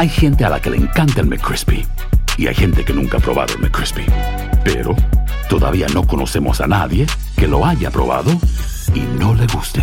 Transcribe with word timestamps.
Hay 0.00 0.08
gente 0.08 0.46
a 0.46 0.48
la 0.48 0.58
que 0.58 0.70
le 0.70 0.78
encanta 0.78 1.20
el 1.20 1.26
McCrispy 1.26 1.86
y 2.38 2.46
hay 2.46 2.54
gente 2.54 2.86
que 2.86 2.94
nunca 2.94 3.18
ha 3.18 3.20
probado 3.20 3.52
el 3.52 3.60
McCrispy. 3.60 4.06
Pero 4.64 4.96
todavía 5.50 5.88
no 5.92 6.06
conocemos 6.06 6.62
a 6.62 6.66
nadie 6.66 7.06
que 7.36 7.46
lo 7.46 7.66
haya 7.66 7.90
probado 7.90 8.30
y 8.94 9.00
no 9.18 9.34
le 9.34 9.46
guste. 9.48 9.82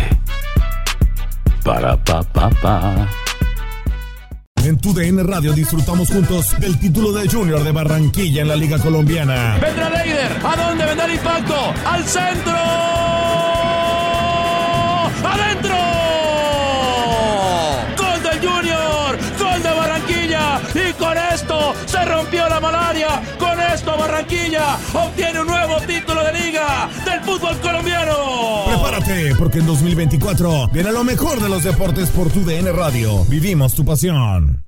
Para 1.62 1.96
pa 2.02 2.24
pa 2.24 2.50
pa. 2.50 3.08
En 4.56 4.76
tu 4.80 4.92
DN 4.92 5.22
Radio 5.22 5.52
disfrutamos 5.52 6.08
juntos 6.08 6.58
del 6.58 6.76
título 6.80 7.12
de 7.12 7.28
Junior 7.28 7.62
de 7.62 7.70
Barranquilla 7.70 8.42
en 8.42 8.48
la 8.48 8.56
Liga 8.56 8.80
Colombiana. 8.80 9.56
Vendrá 9.62 9.88
Leider. 9.88 10.32
¿A 10.44 10.56
dónde 10.56 10.84
vendrá 10.84 11.06
el 11.06 11.14
impacto? 11.14 11.54
¡Al 11.86 12.04
centro! 12.04 12.67
Barranquilla 24.28 24.78
obtiene 24.92 25.40
un 25.40 25.46
nuevo 25.46 25.80
título 25.86 26.22
de 26.22 26.32
liga 26.34 26.90
del 27.04 27.20
fútbol 27.22 27.58
colombiano. 27.60 28.64
Prepárate, 28.66 29.34
porque 29.36 29.60
en 29.60 29.66
2024 29.66 30.68
viene 30.68 30.92
lo 30.92 31.02
mejor 31.02 31.40
de 31.40 31.48
los 31.48 31.64
deportes 31.64 32.10
por 32.10 32.30
tu 32.30 32.44
DN 32.44 32.70
Radio. 32.72 33.24
Vivimos 33.24 33.74
tu 33.74 33.86
pasión. 33.86 34.67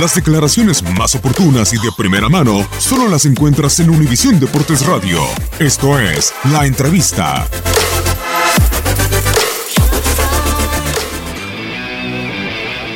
Las 0.00 0.14
declaraciones 0.14 0.82
más 0.96 1.14
oportunas 1.14 1.74
y 1.74 1.76
de 1.76 1.92
primera 1.94 2.30
mano 2.30 2.66
solo 2.78 3.08
las 3.08 3.26
encuentras 3.26 3.78
en 3.78 3.90
Univisión 3.90 4.40
Deportes 4.40 4.86
Radio. 4.86 5.18
Esto 5.58 5.98
es 5.98 6.32
La 6.50 6.64
Entrevista. 6.66 7.46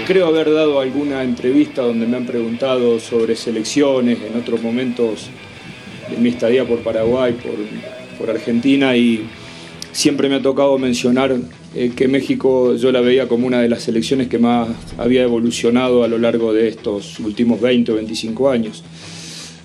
Creo 0.06 0.26
haber 0.28 0.50
dado 0.50 0.80
alguna 0.80 1.22
entrevista 1.22 1.82
donde 1.82 2.06
me 2.06 2.16
han 2.16 2.24
preguntado 2.24 2.98
sobre 2.98 3.36
selecciones 3.36 4.18
en 4.22 4.40
otros 4.40 4.62
momentos 4.62 5.28
de 6.08 6.16
mi 6.16 6.30
estadía 6.30 6.66
por 6.66 6.78
Paraguay, 6.78 7.34
por, 7.34 8.18
por 8.18 8.30
Argentina 8.34 8.96
y 8.96 9.28
siempre 9.92 10.30
me 10.30 10.36
ha 10.36 10.42
tocado 10.42 10.78
mencionar 10.78 11.36
eh, 11.78 11.92
que 11.94 12.08
México 12.08 12.74
yo 12.76 12.90
la 12.90 13.02
veía 13.02 13.28
como 13.28 13.46
una 13.46 13.60
de 13.60 13.68
las 13.68 13.82
selecciones 13.82 14.28
que 14.28 14.38
más 14.38 14.68
había 14.96 15.24
evolucionado 15.24 16.04
a 16.04 16.08
lo 16.08 16.16
largo 16.16 16.54
de 16.54 16.68
estos 16.68 17.20
últimos 17.20 17.60
20 17.60 17.92
o 17.92 17.96
25 17.96 18.48
años. 18.48 18.82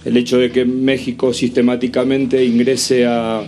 El 0.04 0.18
hecho 0.18 0.38
de 0.38 0.52
que 0.52 0.66
México 0.66 1.32
sistemáticamente 1.32 2.44
ingrese 2.44 3.06
a, 3.06 3.44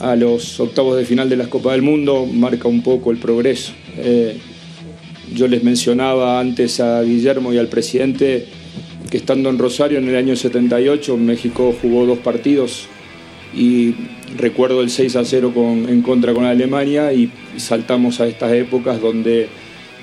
a 0.00 0.16
los 0.16 0.58
octavos 0.58 0.96
de 0.96 1.04
final 1.04 1.28
de 1.28 1.36
las 1.36 1.48
Copas 1.48 1.72
del 1.72 1.82
Mundo 1.82 2.24
marca 2.24 2.66
un 2.66 2.82
poco 2.82 3.10
el 3.10 3.18
progreso. 3.18 3.72
Eh, 3.98 4.38
yo 5.34 5.46
les 5.46 5.62
mencionaba 5.62 6.40
antes 6.40 6.80
a 6.80 7.02
Guillermo 7.02 7.52
y 7.52 7.58
al 7.58 7.68
presidente 7.68 8.46
que 9.10 9.18
estando 9.18 9.50
en 9.50 9.58
Rosario 9.58 9.98
en 9.98 10.08
el 10.08 10.16
año 10.16 10.34
78 10.34 11.14
México 11.18 11.74
jugó 11.82 12.06
dos 12.06 12.20
partidos 12.20 12.88
y 13.56 13.94
recuerdo 14.36 14.82
el 14.82 14.90
6 14.90 15.16
a 15.16 15.24
0 15.24 15.52
con, 15.54 15.88
en 15.88 16.02
contra 16.02 16.34
con 16.34 16.44
Alemania 16.44 17.12
y 17.12 17.30
saltamos 17.56 18.20
a 18.20 18.26
estas 18.26 18.52
épocas 18.52 19.00
donde 19.00 19.48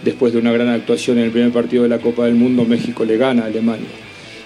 después 0.03 0.33
de 0.33 0.39
una 0.39 0.51
gran 0.51 0.69
actuación 0.69 1.19
en 1.19 1.25
el 1.25 1.31
primer 1.31 1.51
partido 1.51 1.83
de 1.83 1.89
la 1.89 1.99
Copa 1.99 2.25
del 2.25 2.35
Mundo 2.35 2.65
México 2.65 3.05
le 3.05 3.17
gana 3.17 3.43
a 3.43 3.45
Alemania. 3.45 3.87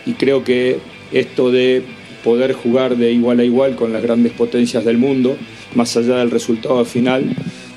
Y 0.06 0.13
creo 0.13 0.44
que 0.44 0.78
esto 1.12 1.51
de 1.51 1.84
poder 2.23 2.53
jugar 2.53 2.97
de 2.97 3.12
igual 3.12 3.40
a 3.40 3.44
igual 3.44 3.75
con 3.75 3.94
las 3.94 4.03
grandes 4.03 4.34
potencias 4.34 4.84
del 4.84 4.97
mundo, 4.97 5.38
más 5.74 5.95
allá 5.95 6.18
del 6.18 6.31
resultado 6.31 6.84
final, 6.84 7.34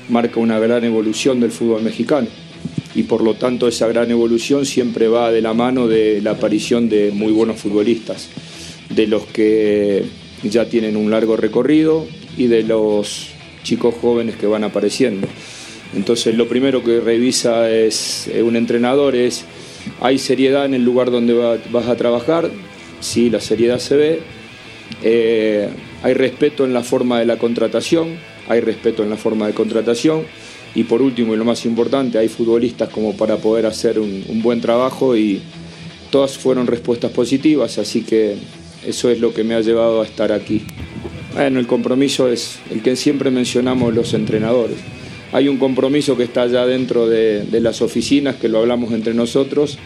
marca 0.09 0.39
una 0.39 0.59
gran 0.59 0.83
evolución 0.83 1.39
del 1.39 1.51
fútbol 1.51 1.83
mexicano 1.83 2.27
y 2.93 3.03
por 3.03 3.23
lo 3.23 3.35
tanto 3.35 3.67
esa 3.67 3.87
gran 3.87 4.11
evolución 4.11 4.65
siempre 4.65 5.07
va 5.07 5.31
de 5.31 5.41
la 5.41 5.53
mano 5.53 5.87
de 5.87 6.21
la 6.21 6.31
aparición 6.31 6.89
de 6.89 7.11
muy 7.11 7.31
buenos 7.31 7.59
futbolistas, 7.59 8.29
de 8.89 9.07
los 9.07 9.25
que 9.27 10.03
ya 10.49 10.65
tienen 10.65 10.95
un 10.97 11.11
largo 11.11 11.37
recorrido 11.37 12.05
y 12.37 12.47
de 12.47 12.63
los 12.63 13.29
chicos 13.63 13.95
jóvenes 14.01 14.35
que 14.35 14.47
van 14.47 14.63
apareciendo. 14.63 15.27
Entonces 15.95 16.35
lo 16.35 16.47
primero 16.47 16.83
que 16.83 16.99
revisa 16.99 17.69
es 17.69 18.27
eh, 18.27 18.41
un 18.41 18.55
entrenador 18.55 19.15
es, 19.15 19.45
¿hay 19.99 20.17
seriedad 20.17 20.65
en 20.65 20.73
el 20.73 20.83
lugar 20.83 21.11
donde 21.11 21.33
vas 21.71 21.87
a 21.87 21.95
trabajar? 21.95 22.49
Sí, 22.99 23.29
la 23.29 23.41
seriedad 23.41 23.79
se 23.79 23.95
ve. 23.95 24.19
Eh, 25.03 25.69
hay 26.03 26.13
respeto 26.13 26.65
en 26.65 26.73
la 26.73 26.83
forma 26.83 27.19
de 27.19 27.25
la 27.25 27.37
contratación, 27.37 28.17
hay 28.47 28.61
respeto 28.61 29.03
en 29.03 29.09
la 29.09 29.17
forma 29.17 29.47
de 29.47 29.53
contratación 29.53 30.23
y 30.73 30.83
por 30.83 31.01
último 31.01 31.33
y 31.33 31.37
lo 31.37 31.45
más 31.45 31.65
importante, 31.65 32.17
hay 32.17 32.29
futbolistas 32.29 32.89
como 32.89 33.15
para 33.15 33.37
poder 33.37 33.65
hacer 33.65 33.99
un, 33.99 34.23
un 34.27 34.41
buen 34.41 34.61
trabajo 34.61 35.17
y 35.17 35.41
todas 36.09 36.37
fueron 36.37 36.67
respuestas 36.67 37.11
positivas, 37.11 37.77
así 37.77 38.03
que 38.03 38.37
eso 38.85 39.09
es 39.09 39.19
lo 39.19 39.33
que 39.33 39.43
me 39.43 39.55
ha 39.55 39.61
llevado 39.61 40.01
a 40.01 40.05
estar 40.05 40.31
aquí. 40.31 40.61
Bueno, 41.33 41.59
el 41.59 41.67
compromiso 41.67 42.27
es 42.27 42.59
el 42.71 42.81
que 42.81 42.95
siempre 42.95 43.31
mencionamos 43.31 43.93
los 43.93 44.13
entrenadores. 44.13 44.77
Hay 45.31 45.47
un 45.47 45.57
compromiso 45.57 46.17
que 46.17 46.23
está 46.23 46.41
allá 46.43 46.65
dentro 46.65 47.07
de, 47.07 47.45
las 47.61 47.81
oficinas, 47.81 48.35
que 48.35 48.49
lo 48.49 48.59
hablamos 48.59 48.91
entre 48.91 49.13
nosotros, 49.13 49.77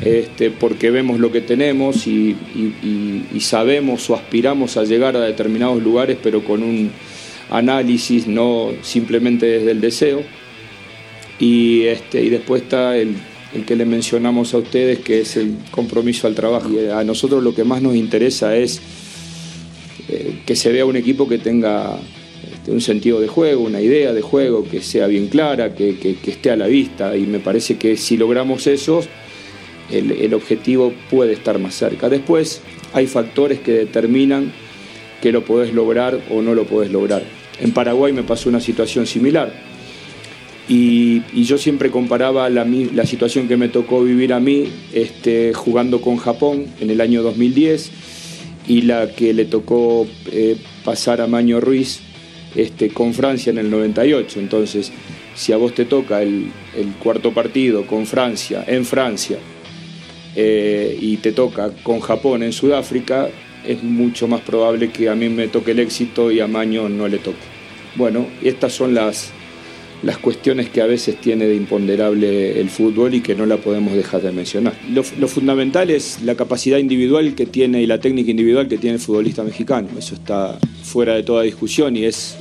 este, 0.00 0.50
porque 0.50 0.90
vemos 0.90 1.18
lo 1.18 1.32
que 1.32 1.40
tenemos 1.40 2.06
y, 2.06 2.36
y, 2.54 3.24
y, 3.34 3.40
sabemos 3.40 4.08
o 4.10 4.14
aspiramos 4.14 4.76
a 4.76 4.84
llegar 4.84 5.16
a 5.16 5.20
determinados 5.20 5.82
lugares, 5.82 6.16
pero 6.22 6.44
con 6.44 6.62
un 6.62 6.90
análisis, 7.50 8.26
no 8.26 8.70
simplemente 8.82 9.46
desde 9.46 9.72
el 9.72 9.80
deseo. 9.80 10.22
Y, 11.40 11.82
este, 11.82 12.22
y 12.22 12.30
después 12.30 12.62
está 12.62 12.96
el, 12.96 13.16
el 13.54 13.64
que 13.64 13.76
le 13.76 13.84
mencionamos 13.84 14.54
a 14.54 14.58
ustedes, 14.58 15.00
que 15.00 15.20
es 15.20 15.36
el 15.36 15.56
compromiso 15.70 16.26
al 16.26 16.34
trabajo. 16.34 16.70
Y 16.70 16.88
a 16.88 17.04
nosotros 17.04 17.42
lo 17.42 17.54
que 17.54 17.64
más 17.64 17.82
nos 17.82 17.94
interesa 17.94 18.56
es 18.56 18.80
eh, 20.08 20.40
que 20.46 20.56
se 20.56 20.72
vea 20.72 20.84
un 20.84 20.96
equipo 20.96 21.28
que 21.28 21.38
tenga 21.38 21.98
este, 22.52 22.70
un 22.70 22.80
sentido 22.80 23.20
de 23.20 23.28
juego, 23.28 23.62
una 23.62 23.80
idea 23.80 24.12
de 24.12 24.22
juego, 24.22 24.64
que 24.64 24.80
sea 24.80 25.06
bien 25.06 25.28
clara, 25.28 25.74
que 25.74 26.16
esté 26.26 26.50
a 26.50 26.56
la 26.56 26.66
vista. 26.66 27.16
Y 27.16 27.22
me 27.26 27.40
parece 27.40 27.76
que 27.76 27.96
si 27.96 28.16
logramos 28.16 28.66
eso, 28.66 29.02
el, 29.90 30.12
el 30.12 30.34
objetivo 30.34 30.92
puede 31.10 31.34
estar 31.34 31.58
más 31.58 31.74
cerca. 31.74 32.08
Después 32.08 32.62
hay 32.94 33.06
factores 33.06 33.60
que 33.60 33.72
determinan 33.72 34.52
que 35.20 35.30
lo 35.30 35.44
podés 35.44 35.72
lograr 35.74 36.20
o 36.30 36.40
no 36.42 36.54
lo 36.54 36.64
podés 36.64 36.90
lograr. 36.90 37.22
En 37.60 37.72
Paraguay 37.72 38.12
me 38.12 38.22
pasó 38.22 38.48
una 38.48 38.60
situación 38.60 39.06
similar 39.06 39.71
y, 40.68 41.22
yo 41.44 41.58
siempre 41.58 41.90
comparaba 41.90 42.48
la, 42.48 42.64
la, 42.64 43.06
situación 43.06 43.48
que 43.48 43.56
me 43.56 43.68
tocó 43.68 44.02
vivir 44.02 44.32
a 44.32 44.40
mí 44.40 44.68
este, 44.92 45.52
jugando 45.54 46.00
con 46.00 46.16
Japón 46.16 46.66
en 46.80 46.90
el 46.90 47.00
año 47.00 47.22
2010 47.22 47.90
y 48.68 48.82
la 48.82 49.10
que 49.10 49.34
le 49.34 49.44
tocó 49.44 50.06
eh, 50.30 50.56
pasar 50.84 51.20
a 51.20 51.26
Maño 51.26 51.60
Ruiz 51.60 52.00
este, 52.54 52.90
con 52.90 53.12
Francia 53.12 53.50
en 53.50 53.58
el 53.58 53.70
98. 53.70 54.38
Entonces, 54.38 54.92
si 55.34 55.52
a 55.52 55.56
vos 55.56 55.74
te 55.74 55.84
toca 55.84 56.22
el, 56.22 56.52
el 56.76 56.92
cuarto 57.02 57.32
partido 57.32 57.86
con 57.86 58.06
Francia, 58.06 58.64
en 58.66 58.84
Francia, 58.84 59.38
eh, 60.34 60.96
y 60.98 61.18
te 61.18 61.32
toca 61.32 61.70
con 61.82 62.00
Japón 62.00 62.42
en 62.42 62.52
Sudáfrica, 62.52 63.28
es 63.66 63.82
mucho 63.82 64.26
más 64.28 64.40
probable 64.40 64.90
que 64.90 65.08
a 65.08 65.14
mí 65.14 65.28
me 65.28 65.48
toque 65.48 65.72
el 65.72 65.80
éxito 65.80 66.30
y 66.30 66.40
a 66.40 66.46
Maño 66.46 66.88
no 66.88 67.06
le 67.06 67.18
toque. 67.18 67.36
Bueno, 67.96 68.26
estas 68.42 68.72
son 68.72 68.94
las, 68.94 69.30
las 70.02 70.18
cuestiones 70.18 70.68
que 70.68 70.82
a 70.82 70.86
veces 70.86 71.20
tiene 71.20 71.46
de 71.46 71.54
imponderable 71.54 72.60
el 72.60 72.68
fútbol 72.68 73.14
y 73.14 73.20
que 73.20 73.34
no 73.34 73.46
la 73.46 73.58
podemos 73.58 73.94
dejar 73.94 74.22
de 74.22 74.32
mencionar. 74.32 74.74
Lo, 74.90 75.04
fundamental 75.04 75.90
es 75.90 76.22
la 76.22 76.34
capacidad 76.34 76.78
individual 76.78 77.34
que 77.34 77.46
tiene 77.46 77.82
y 77.82 77.86
la 77.86 78.00
técnica 78.00 78.30
individual 78.30 78.68
que 78.68 78.78
tiene 78.78 78.96
el 78.96 79.00
futbolista 79.00 79.44
mexicano. 79.44 79.88
Eso 79.96 80.14
está 80.14 80.58
fuera 80.82 81.14
de 81.14 81.22
toda 81.22 81.42
discusión 81.42 81.96
y 81.96 82.04
es 82.04 82.36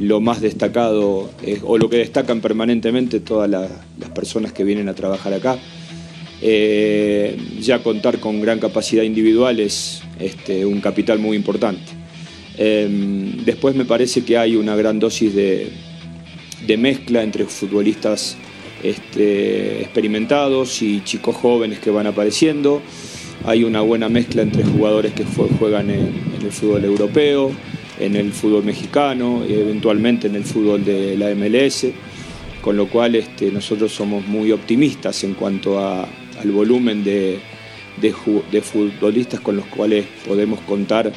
lo 0.00 0.20
más 0.20 0.40
destacado 0.40 1.30
eh, 1.42 1.60
o 1.64 1.76
lo 1.76 1.90
que 1.90 1.96
destacan 1.96 2.40
permanentemente 2.40 3.20
todas 3.20 3.50
las 3.50 4.10
personas 4.14 4.52
que 4.52 4.62
vienen 4.62 4.88
a 4.88 4.94
trabajar 4.94 5.34
acá. 5.34 5.58
Eh, 6.40 7.36
ya 7.60 7.82
contar 7.82 8.18
con 8.18 8.40
gran 8.40 8.58
capacidad 8.58 9.04
individual 9.04 9.60
es 9.60 10.02
este, 10.20 10.64
un 10.64 10.80
capital 10.80 11.18
muy 11.18 11.36
importante. 11.36 11.82
Em, 12.58 13.44
después 13.44 13.74
me 13.74 13.84
parece 13.84 14.24
que 14.24 14.36
hay 14.36 14.56
una 14.56 14.76
gran 14.76 14.98
dosis 14.98 15.34
de, 15.34 15.70
de 16.66 16.76
mezcla 16.76 17.22
entre 17.22 17.44
futbolistas 17.44 18.36
este, 18.82 19.80
experimentados 19.80 20.82
y 20.82 21.02
chicos 21.04 21.36
jóvenes 21.36 21.78
que 21.78 21.90
van 21.90 22.06
apareciendo. 22.06 22.82
Hay 23.44 23.64
una 23.64 23.80
buena 23.80 24.08
mezcla 24.08 24.42
entre 24.42 24.64
jugadores 24.64 25.12
que 25.12 25.24
juegan 25.24 25.90
en, 25.90 26.12
el 26.42 26.52
fútbol 26.52 26.84
europeo, 26.84 27.50
en 27.98 28.16
el 28.16 28.32
fútbol 28.32 28.64
mexicano 28.64 29.44
y 29.48 29.54
eventualmente 29.54 30.26
en 30.26 30.36
el 30.36 30.44
fútbol 30.44 30.84
de 30.84 31.16
la 31.16 31.34
MLS, 31.34 31.86
con 32.60 32.76
lo 32.76 32.88
cual 32.88 33.14
este, 33.16 33.50
nosotros 33.50 33.92
somos 33.92 34.26
muy 34.26 34.52
optimistas 34.52 35.22
en 35.24 35.34
cuanto 35.34 35.78
al 35.80 36.50
volumen 36.52 37.04
de 37.04 37.40
futbolistas 38.62 39.40
con 39.40 39.56
los 39.56 39.66
cuales 39.66 40.06
podemos 40.26 40.60
contar 40.60 41.12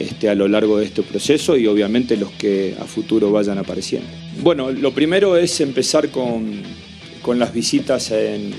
este, 0.00 0.30
a 0.30 0.34
lo 0.34 0.48
largo 0.48 0.78
de 0.78 0.86
este 0.86 1.02
proceso 1.02 1.58
y 1.58 1.66
obviamente 1.66 2.16
los 2.16 2.30
que 2.30 2.74
a 2.80 2.84
futuro 2.84 3.30
vayan 3.30 3.58
apareciendo. 3.58 4.08
Bueno, 4.40 4.70
lo 4.70 4.92
primero 4.92 5.36
es 5.36 5.60
empezar 5.60 6.08
con, 6.08 6.62
las 7.36 7.52
visitas 7.52 8.10
eh, 8.10 8.50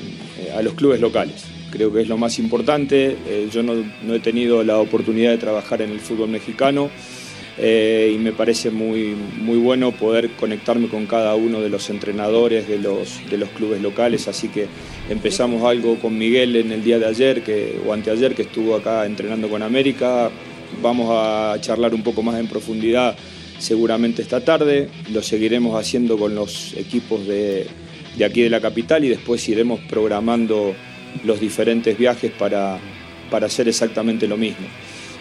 a 0.56 0.62
los 0.62 0.76
clubes 0.76 1.02
locales. 1.02 1.44
Creo 1.72 1.92
que 1.92 2.02
es 2.02 2.08
lo 2.08 2.18
más 2.18 2.38
importante. 2.38 3.18
Eh, 3.28 3.50
yo 3.52 3.64
no, 3.64 3.74
he 4.14 4.20
tenido 4.20 4.64
la 4.64 4.78
oportunidad 4.78 5.32
de 5.32 5.40
trabajar 5.40 5.82
en 5.82 5.90
el 5.90 6.00
fútbol 6.00 6.30
mexicano 6.30 6.92
eh, 7.58 8.14
y 8.14 8.20
me 8.20 8.34
parece 8.34 8.70
muy, 8.70 9.16
muy 9.42 9.58
bueno 9.58 9.92
poder 9.92 10.30
conectarme 10.32 10.90
con 10.90 11.08
cada 11.08 11.34
uno 11.34 11.60
de 11.60 11.70
los 11.70 11.90
entrenadores 11.90 12.68
de 12.68 12.78
los, 12.78 13.20
de 13.32 13.38
los 13.40 13.50
clubes 13.50 13.82
locales. 13.82 14.28
Así 14.28 14.50
que 14.50 14.68
empezamos 15.10 15.64
algo 15.64 15.96
con 15.96 16.16
Miguel 16.18 16.56
en 16.56 16.72
el 16.72 16.84
día 16.84 17.00
de 17.00 17.08
ayer 17.08 17.42
que, 17.42 17.80
o 17.84 17.94
anteayer 17.94 18.36
que 18.36 18.44
estuvo 18.44 18.76
acá 18.76 19.08
entrenando 19.08 19.50
con 19.50 19.64
América 19.64 20.30
Vamos 20.82 21.10
a 21.12 21.56
charlar 21.60 21.94
un 21.94 22.04
poco 22.04 22.24
más 22.24 22.40
en 22.40 22.48
profundidad 22.48 23.16
seguramente 23.60 24.22
esta 24.22 24.44
tarde. 24.44 24.90
Lo 25.12 25.22
seguiremos 25.22 25.80
haciendo 25.80 26.18
con 26.18 26.36
los 26.36 26.74
equipos 26.76 27.26
de, 27.28 27.68
aquí 28.26 28.42
de 28.42 28.50
la 28.50 28.60
capital 28.60 29.06
y 29.06 29.10
después 29.10 29.48
iremos 29.50 29.80
programando 29.82 30.74
los 31.24 31.40
diferentes 31.40 31.98
viajes 31.98 32.32
para, 32.32 32.80
hacer 33.32 33.68
exactamente 33.68 34.28
lo 34.28 34.38
mismo. 34.38 34.68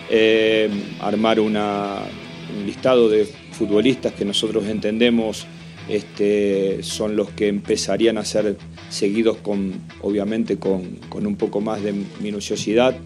Eh, 0.09 0.69
armar 1.01 1.39
un 1.39 1.57
listado 2.67 3.09
de 3.09 3.27
futbolistas 3.53 4.13
que 4.15 4.25
nosotros 4.25 4.67
entendemos 4.67 5.47
este, 5.89 6.83
son 6.83 7.17
los 7.17 7.31
que 7.31 7.49
empezarían 7.49 8.19
a 8.19 8.25
ser 8.25 8.57
seguidos 8.89 9.37
con, 9.39 9.73
obviamente, 10.03 10.57
con, 10.57 10.97
con 11.09 11.27
un 11.27 11.37
poco 11.37 11.61
más 11.61 11.83
de 11.83 11.95
minuciosidad 12.21 12.97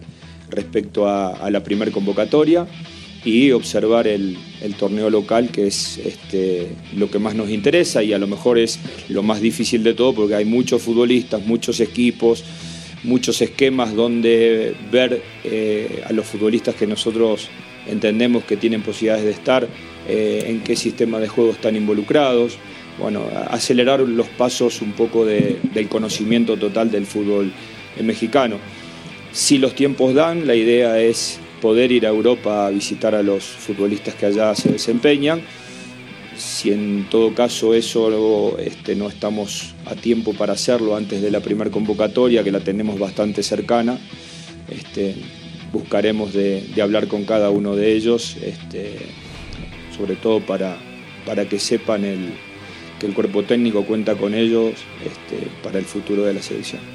respecto 0.49 1.07
a, 1.07 1.49
la 1.49 1.63
primer 1.63 1.91
convocatoria 1.91 2.67
y 3.23 3.51
observar 3.51 4.07
el, 4.07 4.37
torneo 4.77 5.09
local, 5.09 5.49
que 5.49 5.67
es 5.67 5.97
este, 5.99 6.67
lo 6.95 7.09
que 7.09 7.19
más 7.19 7.35
nos 7.35 7.49
interesa 7.49 8.03
y 8.03 8.13
a 8.13 8.17
lo 8.17 8.27
mejor 8.27 8.57
es 8.57 8.79
lo 9.09 9.23
más 9.23 9.41
difícil 9.41 9.83
de 9.83 9.93
todo 9.93 10.13
porque 10.13 10.35
hay 10.35 10.45
muchos 10.45 10.81
futbolistas, 10.81 11.45
muchos 11.45 11.79
equipos, 11.79 12.43
muchos 13.03 13.41
esquemas 13.41 13.93
donde 13.95 14.75
ver 14.91 15.21
eh, 15.43 16.03
a 16.05 16.13
los 16.13 16.25
futbolistas 16.25 16.75
que 16.75 16.87
nosotros 16.87 17.49
entendemos 17.87 18.43
que 18.43 18.57
tienen 18.57 18.81
posibilidades 18.81 19.25
de 19.25 19.31
estar, 19.31 19.67
eh, 20.07 20.45
en 20.47 20.61
qué 20.61 20.75
sistema 20.75 21.19
de 21.19 21.27
juego 21.27 21.51
están 21.51 21.75
involucrados. 21.75 22.57
Bueno, 22.99 23.23
acelerar 23.49 23.99
los 23.99 24.27
pasos 24.29 24.81
un 24.81 24.93
poco 24.93 25.25
del 25.25 25.89
conocimiento 25.89 26.57
total 26.57 26.89
del 26.91 27.05
fútbol 27.05 27.51
mexicano. 28.01 28.57
Si 29.35 29.57
los 29.57 29.75
tiempos 29.75 30.13
dan, 30.13 30.47
la 30.47 30.55
idea 30.55 30.97
es 30.97 31.39
poder 31.61 31.91
ir 31.91 32.05
a 32.05 32.09
Europa 32.09 32.67
a 32.67 32.69
visitar 32.69 33.13
a 33.15 33.21
los 33.21 33.43
futbolistas 33.43 34.15
que 34.15 34.27
allá 34.27 34.55
se 34.55 34.71
desempeñan. 34.71 35.41
Si 36.37 36.71
en 36.71 37.09
todo 37.09 37.35
caso 37.35 37.73
eso 37.73 38.57
este, 38.57 38.95
no 38.95 39.09
estamos 39.09 39.75
a 39.87 39.95
tiempo 39.95 40.33
para 40.33 40.53
hacerlo 40.53 40.95
antes 40.95 41.21
de 41.21 41.31
la 41.31 41.41
primera 41.41 41.69
convocatoria, 41.69 42.45
que 42.45 42.51
la 42.53 42.61
tenemos 42.61 42.97
bastante 42.97 43.43
cercana, 43.43 43.99
este, 44.69 45.15
buscaremos 45.73 46.31
de, 46.31 46.63
hablar 46.81 47.09
con 47.09 47.25
cada 47.25 47.49
uno 47.49 47.75
de 47.75 47.91
ellos, 47.91 48.37
este, 48.41 48.95
sobre 49.97 50.15
todo 50.15 50.39
para, 50.39 50.77
para 51.25 51.43
que 51.43 51.59
sepan 51.59 52.03
que 53.01 53.05
el 53.05 53.13
cuerpo 53.13 53.43
técnico 53.43 53.83
cuenta 53.83 54.15
con 54.15 54.33
ellos 54.33 54.75
para 55.61 55.77
el 55.77 55.85
futuro 55.85 56.23
de 56.23 56.35
la 56.35 56.41
selección. 56.41 56.94